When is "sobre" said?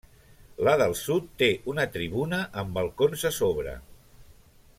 3.41-3.77